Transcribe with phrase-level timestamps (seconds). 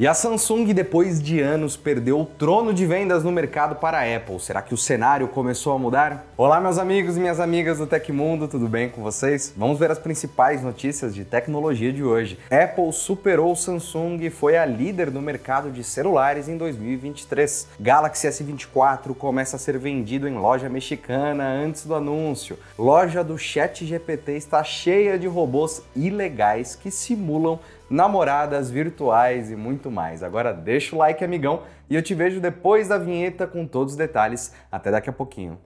[0.00, 4.16] E a Samsung, depois de anos, perdeu o trono de vendas no mercado para a
[4.16, 4.38] Apple.
[4.38, 6.24] Será que o cenário começou a mudar?
[6.36, 9.52] Olá, meus amigos e minhas amigas do Tecmundo, tudo bem com vocês?
[9.56, 12.38] Vamos ver as principais notícias de tecnologia de hoje.
[12.48, 17.66] Apple superou Samsung e foi a líder no mercado de celulares em 2023.
[17.80, 22.56] Galaxy S24 começa a ser vendido em loja mexicana antes do anúncio.
[22.78, 27.58] Loja do ChatGPT está cheia de robôs ilegais que simulam
[27.90, 30.22] namoradas virtuais e muito mais.
[30.22, 33.98] Agora deixa o like, amigão, e eu te vejo depois da vinheta com todos os
[33.98, 34.54] detalhes.
[34.70, 35.58] Até daqui a pouquinho.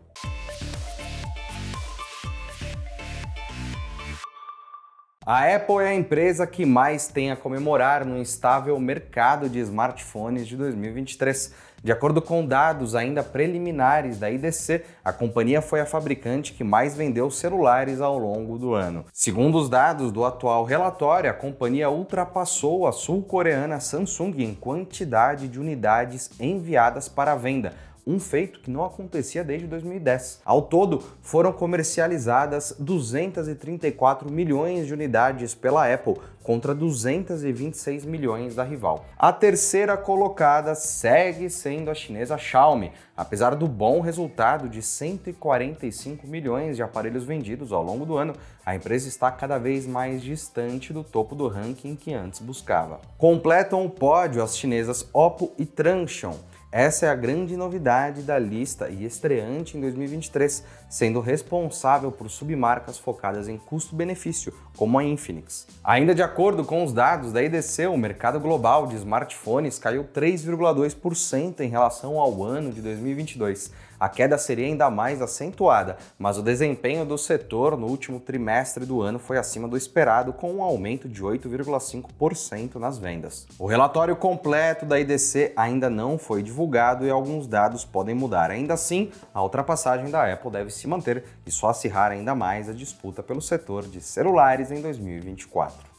[5.25, 10.49] A Apple é a empresa que mais tem a comemorar no instável mercado de smartphones
[10.49, 11.55] de 2023.
[11.81, 16.97] De acordo com dados ainda preliminares da IDC, a companhia foi a fabricante que mais
[16.97, 19.05] vendeu celulares ao longo do ano.
[19.13, 25.61] Segundo os dados do atual relatório, a companhia ultrapassou a sul-coreana Samsung em quantidade de
[25.61, 27.75] unidades enviadas para venda,
[28.07, 30.41] um feito que não acontecia desde 2010.
[30.45, 39.05] Ao todo, foram comercializadas 234 milhões de unidades pela Apple contra 226 milhões da rival.
[39.17, 46.77] A terceira colocada segue sendo a chinesa Xiaomi, apesar do bom resultado de 145 milhões
[46.77, 48.35] de aparelhos vendidos ao longo do ano.
[48.67, 53.01] A empresa está cada vez mais distante do topo do ranking que antes buscava.
[53.17, 56.35] Completam o pódio as chinesas Oppo e Transsion
[56.73, 62.97] essa é a grande novidade da lista e estreante em 2023, sendo responsável por submarcas
[62.97, 65.67] focadas em custo-benefício, como a Infinix.
[65.85, 71.61] Ainda de acordo com os dados da IDC, o mercado global de smartphones caiu 3,2%
[71.61, 73.71] em relação ao ano de 2022
[74.03, 79.01] a queda seria ainda mais acentuada, mas o desempenho do setor no último trimestre do
[79.01, 83.47] ano foi acima do esperado, com um aumento de 8,5% nas vendas.
[83.57, 88.51] O relatório completo da IDC ainda não foi divulgado e alguns dados podem mudar.
[88.51, 92.73] Ainda assim, a ultrapassagem da Apple deve se manter e só acirrar ainda mais a
[92.73, 95.92] disputa pelo setor de celulares em 2024.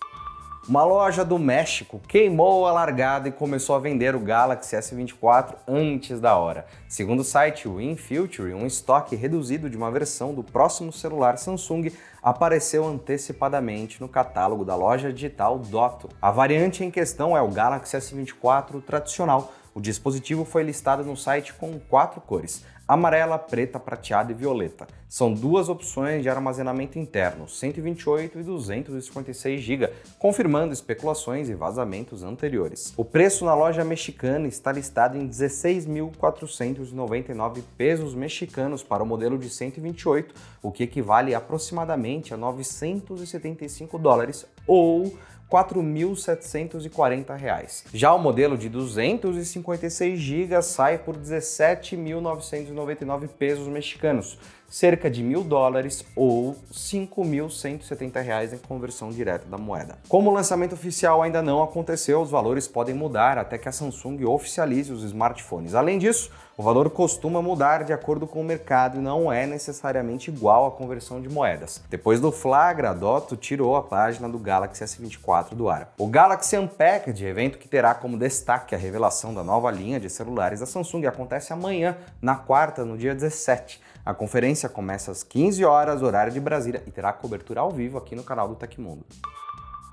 [0.65, 6.21] Uma loja do México queimou a largada e começou a vender o Galaxy S24 antes
[6.21, 6.65] da hora.
[6.87, 11.91] Segundo o site WinFuture, um estoque reduzido de uma versão do próximo celular Samsung
[12.21, 16.07] apareceu antecipadamente no catálogo da loja digital Dotto.
[16.21, 19.51] A variante em questão é o Galaxy S24 tradicional.
[19.75, 24.85] O dispositivo foi listado no site com quatro cores: amarela, preta, prateada e violeta.
[25.09, 29.89] São duas opções de armazenamento interno, 128 e 256 GB,
[30.19, 32.93] confirmando especulações e vazamentos anteriores.
[32.97, 39.49] O preço na loja mexicana está listado em 16.499 pesos mexicanos para o modelo de
[39.49, 45.17] 128, o que equivale aproximadamente a 975 dólares ou
[45.49, 47.83] 4.740 reais.
[47.93, 54.39] Já o modelo de 256 GB sai por 17.999 pesos mexicanos,
[54.73, 59.99] cerca de mil dólares ou 5.170 reais em conversão direta da moeda.
[60.09, 64.25] Como o lançamento oficial ainda não aconteceu, os valores podem mudar até que a Samsung
[64.25, 65.75] oficialize os smartphones.
[65.75, 70.31] Além disso, o valor costuma mudar de acordo com o mercado e não é necessariamente
[70.31, 71.79] igual à conversão de moedas.
[71.87, 75.93] Depois do flagra, a Dotto tirou a página do Galaxy S24 do ar.
[75.99, 80.61] O Galaxy Unpacked, evento que terá como destaque a revelação da nova linha de celulares
[80.61, 83.81] da Samsung, acontece amanhã, na quarta, no dia 17.
[84.05, 88.15] A conferência começa às 15 horas, horário de Brasília, e terá cobertura ao vivo aqui
[88.15, 89.05] no canal do Tecmundo.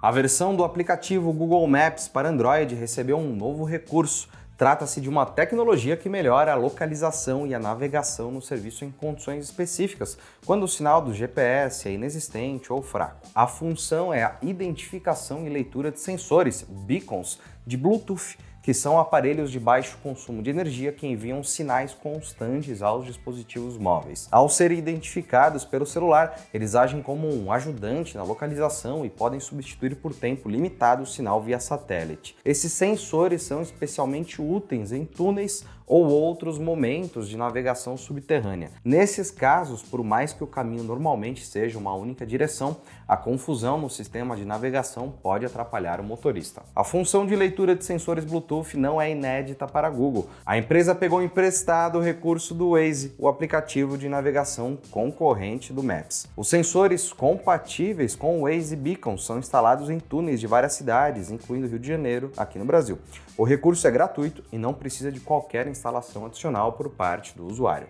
[0.02, 4.28] A versão do aplicativo Google Maps para Android recebeu um novo recurso.
[4.56, 9.44] Trata-se de uma tecnologia que melhora a localização e a navegação no serviço em condições
[9.44, 10.16] específicas,
[10.46, 13.26] quando o sinal do GPS é inexistente ou fraco.
[13.34, 18.38] A função é a identificação e leitura de sensores, beacons, de Bluetooth
[18.70, 24.28] que são aparelhos de baixo consumo de energia que enviam sinais constantes aos dispositivos móveis.
[24.30, 29.96] Ao serem identificados pelo celular, eles agem como um ajudante na localização e podem substituir
[29.96, 32.36] por tempo limitado o sinal via satélite.
[32.44, 38.70] Esses sensores são especialmente úteis em túneis ou outros momentos de navegação subterrânea.
[38.84, 42.76] Nesses casos, por mais que o caminho normalmente seja uma única direção,
[43.08, 46.62] a confusão no sistema de navegação pode atrapalhar o motorista.
[46.76, 50.28] A função de leitura de sensores Bluetooth não é inédita para a Google.
[50.46, 56.28] A empresa pegou emprestado o recurso do Waze, o aplicativo de navegação concorrente do Maps.
[56.36, 61.66] Os sensores compatíveis com o Waze Beacon são instalados em túneis de várias cidades, incluindo
[61.66, 62.96] Rio de Janeiro, aqui no Brasil.
[63.36, 65.79] O recurso é gratuito e não precisa de qualquer instalação
[66.26, 67.88] adicional por parte do usuário.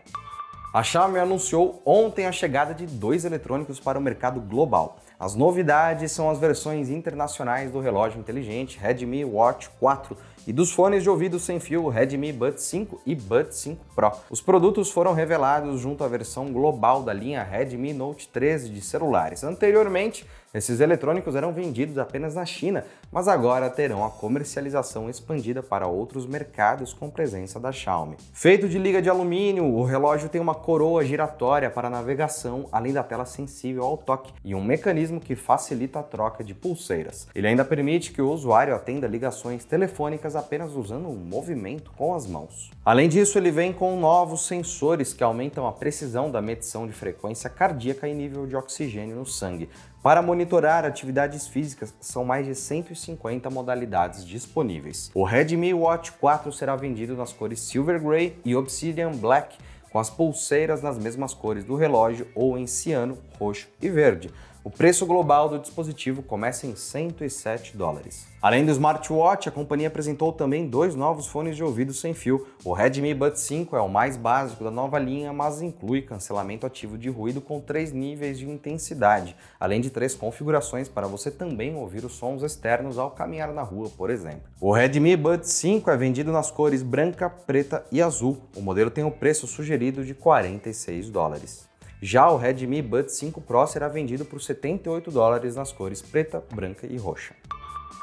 [0.72, 5.00] A Xiaomi anunciou ontem a chegada de dois eletrônicos para o mercado global.
[5.18, 10.16] As novidades são as versões internacionais do relógio inteligente Redmi Watch 4
[10.46, 14.12] e dos fones de ouvido sem fio Redmi Buds 5 e Buds 5 Pro.
[14.30, 19.44] Os produtos foram revelados junto à versão global da linha Redmi Note 13 de celulares.
[19.44, 25.86] Anteriormente, esses eletrônicos eram vendidos apenas na China, mas agora terão a comercialização expandida para
[25.86, 28.16] outros mercados com presença da Xiaomi.
[28.32, 33.04] Feito de liga de alumínio, o relógio tem uma coroa giratória para navegação, além da
[33.04, 37.28] tela sensível ao toque e um mecanismo que facilita a troca de pulseiras.
[37.32, 42.26] Ele ainda permite que o usuário atenda ligações telefônicas apenas usando um movimento com as
[42.26, 42.70] mãos.
[42.84, 47.50] Além disso, ele vem com novos sensores que aumentam a precisão da medição de frequência
[47.50, 49.68] cardíaca e nível de oxigênio no sangue,
[50.02, 55.10] para monitorar atividades físicas, são mais de 150 modalidades disponíveis.
[55.14, 59.58] O Redmi Watch 4 será vendido nas cores Silver Grey e Obsidian Black,
[59.92, 64.30] com as pulseiras nas mesmas cores do relógio ou em ciano, roxo e verde.
[64.62, 68.26] O preço global do dispositivo começa em 107 dólares.
[68.42, 72.46] Além do smartwatch, a companhia apresentou também dois novos fones de ouvido sem fio.
[72.62, 76.98] O Redmi Buds 5 é o mais básico da nova linha, mas inclui cancelamento ativo
[76.98, 82.04] de ruído com três níveis de intensidade, além de três configurações para você também ouvir
[82.04, 84.42] os sons externos ao caminhar na rua, por exemplo.
[84.60, 88.36] O Redmi Buds 5 é vendido nas cores branca, preta e azul.
[88.54, 91.69] O modelo tem o preço sugerido de 46 dólares.
[92.02, 96.86] Já o Redmi Buds 5 Pro será vendido por 78 dólares nas cores preta, branca
[96.86, 97.34] e roxa.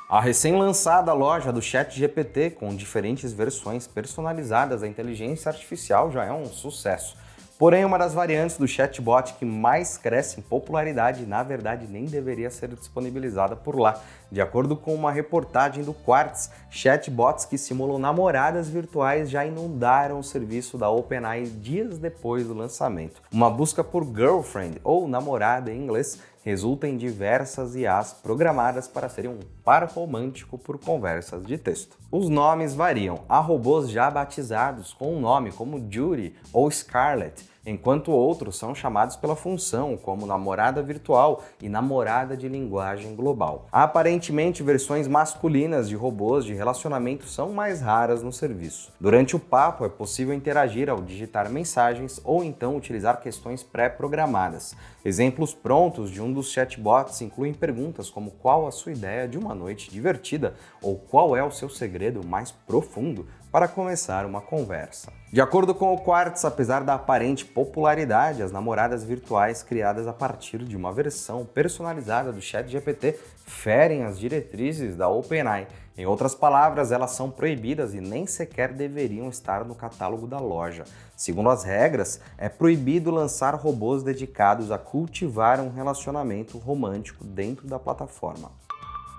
[0.08, 6.46] A recém-lançada loja do ChatGPT, com diferentes versões personalizadas da inteligência artificial, já é um
[6.46, 7.18] sucesso.
[7.58, 12.52] Porém, uma das variantes do chatbot que mais cresce em popularidade, na verdade, nem deveria
[12.52, 14.00] ser disponibilizada por lá.
[14.32, 20.24] De acordo com uma reportagem do Quartz, chatbots que simulam namoradas virtuais já inundaram o
[20.24, 23.24] serviço da OpenAI dias depois do lançamento.
[23.32, 29.32] Uma busca por girlfriend ou namorada em inglês resulta em diversas IAs programadas para serem
[29.32, 31.98] um par romântico por conversas de texto.
[32.10, 33.20] Os nomes variam.
[33.28, 39.18] Há robôs já batizados com um nome como Judy ou Scarlett, enquanto outros são chamados
[39.18, 43.68] pela função, como namorada virtual e namorada de linguagem global.
[43.70, 48.94] Aparentemente, versões masculinas de robôs de relacionamento são mais raras no serviço.
[49.00, 54.74] Durante o papo, é possível interagir ao digitar mensagens ou então utilizar questões pré-programadas.
[55.04, 59.54] Exemplos prontos de um dos chatbots incluem perguntas como qual a sua ideia de uma
[59.54, 65.12] noite divertida ou qual é o seu segredo mais profundo para começar uma conversa.
[65.32, 70.60] De acordo com o Quartz, apesar da aparente popularidade, as namoradas virtuais criadas a partir
[70.60, 73.18] de uma versão personalizada do ChatGPT
[73.48, 75.68] ferem as diretrizes da OpenAI.
[75.98, 80.84] Em outras palavras, elas são proibidas e nem sequer deveriam estar no catálogo da loja.
[81.16, 87.80] Segundo as regras, é proibido lançar robôs dedicados a cultivar um relacionamento romântico dentro da
[87.80, 88.52] plataforma.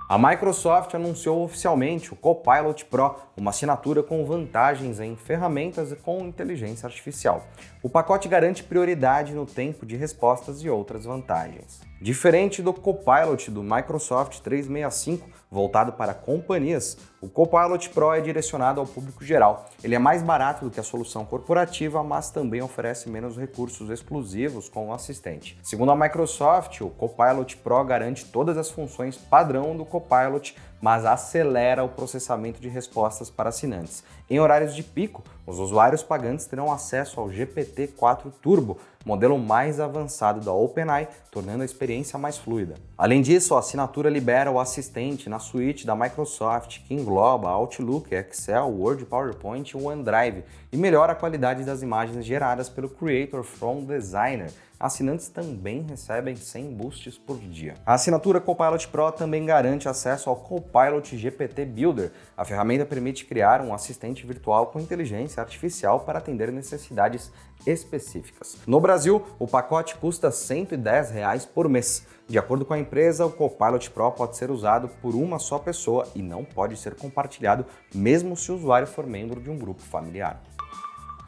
[0.09, 6.87] A Microsoft anunciou oficialmente o Copilot Pro, uma assinatura com vantagens em ferramentas com inteligência
[6.87, 7.47] artificial.
[7.83, 11.87] O pacote garante prioridade no tempo de respostas e outras vantagens.
[12.01, 18.87] Diferente do Copilot do Microsoft 365, voltado para companhias, o Copilot Pro é direcionado ao
[18.87, 19.69] público geral.
[19.83, 24.69] Ele é mais barato do que a solução corporativa, mas também oferece menos recursos exclusivos
[24.69, 25.59] com o assistente.
[25.61, 31.05] Segundo a Microsoft, o Copilot Pro garante todas as funções padrão do Copilot, Copilot mas
[31.05, 34.03] acelera o processamento de respostas para assinantes.
[34.31, 40.41] Em horários de pico, os usuários pagantes terão acesso ao GPT-4 Turbo, modelo mais avançado
[40.41, 42.75] da OpenAI, tornando a experiência mais fluida.
[42.97, 48.69] Além disso, a assinatura libera o assistente na suíte da Microsoft, que engloba Outlook, Excel,
[48.69, 54.51] Word, PowerPoint e OneDrive, e melhora a qualidade das imagens geradas pelo Creator from Designer,
[54.79, 57.75] assinantes também recebem 100 boosts por dia.
[57.85, 60.68] A assinatura Copilot Pro também garante acesso ao Copilot
[61.17, 62.13] GPT Builder.
[62.37, 67.33] A ferramenta permite criar um assistente virtual com inteligência artificial para atender necessidades
[67.67, 68.57] específicas.
[68.67, 72.07] No Brasil, o pacote custa 110 reais por mês.
[72.29, 76.07] De acordo com a empresa, o Copilot Pro pode ser usado por uma só pessoa
[76.15, 80.43] e não pode ser compartilhado mesmo se o usuário for membro de um grupo familiar.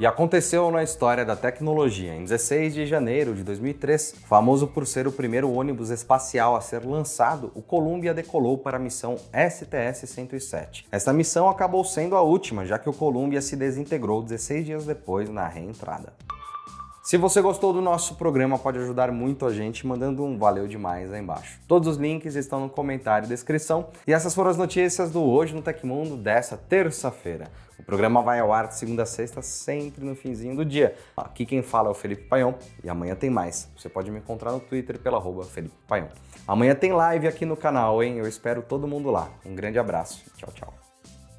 [0.00, 2.14] E aconteceu na história da tecnologia.
[2.14, 6.86] Em 16 de janeiro de 2003, famoso por ser o primeiro ônibus espacial a ser
[6.86, 10.86] lançado, o Columbia decolou para a missão STS-107.
[10.90, 15.28] Essa missão acabou sendo a última, já que o Columbia se desintegrou 16 dias depois
[15.28, 16.14] na reentrada.
[17.02, 21.10] Se você gostou do nosso programa, pode ajudar muito a gente mandando um valeu demais
[21.10, 21.58] aí embaixo.
[21.66, 23.88] Todos os links estão no comentário e descrição.
[24.06, 27.50] E essas foram as notícias do Hoje no Tecmundo dessa terça-feira.
[27.78, 30.94] O programa vai ao ar de segunda a sexta, sempre no finzinho do dia.
[31.16, 32.54] Aqui quem fala é o Felipe Paião
[32.84, 33.70] e amanhã tem mais.
[33.74, 36.08] Você pode me encontrar no Twitter pela arroba Felipe Paião.
[36.46, 38.18] Amanhã tem live aqui no canal, hein?
[38.18, 39.30] Eu espero todo mundo lá.
[39.44, 40.22] Um grande abraço.
[40.36, 40.89] Tchau, tchau.